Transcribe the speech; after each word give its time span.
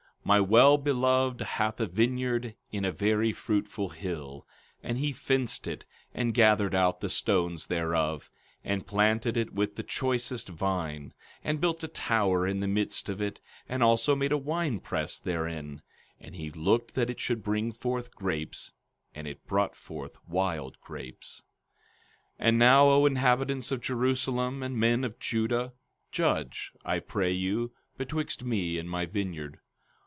My 0.23 0.39
well 0.39 0.77
beloved 0.77 1.39
hath 1.41 1.79
a 1.79 1.87
vineyard 1.87 2.55
in 2.71 2.85
a 2.85 2.91
very 2.91 3.33
fruitful 3.33 3.89
hill. 3.89 4.45
15:2 4.81 4.81
And 4.83 4.97
he 4.99 5.11
fenced 5.13 5.67
it, 5.67 5.83
and 6.13 6.33
gathered 6.35 6.75
out 6.75 6.99
the 7.01 7.09
stones 7.09 7.65
thereof, 7.65 8.29
and 8.63 8.85
planted 8.85 9.35
it 9.35 9.51
with 9.53 9.75
the 9.77 9.83
choicest 9.83 10.47
vine, 10.47 11.15
and 11.43 11.59
built 11.59 11.83
a 11.83 11.87
tower 11.87 12.45
in 12.45 12.59
the 12.59 12.67
midst 12.67 13.09
of 13.09 13.19
it, 13.19 13.39
and 13.67 13.81
also 13.81 14.15
made 14.15 14.31
a 14.31 14.37
wine 14.37 14.79
press 14.79 15.17
therein; 15.17 15.81
and 16.19 16.35
he 16.35 16.51
looked 16.51 16.93
that 16.93 17.09
it 17.09 17.19
should 17.19 17.41
bring 17.41 17.71
forth 17.71 18.15
grapes, 18.15 18.73
and 19.15 19.27
it 19.27 19.47
brought 19.47 19.75
forth 19.75 20.19
wild 20.29 20.79
grapes. 20.81 21.41
15:3 22.39 22.47
And 22.47 22.59
now, 22.59 22.89
O 22.91 23.07
inhabitants 23.07 23.71
of 23.71 23.81
Jerusalem, 23.81 24.61
and 24.61 24.77
men 24.77 25.03
of 25.03 25.17
Judah, 25.19 25.73
judge, 26.11 26.73
I 26.85 26.99
pray 26.99 27.31
you, 27.31 27.71
betwixt 27.97 28.43
me 28.43 28.77
and 28.77 28.87
my 28.87 29.07
vineyard. 29.07 29.57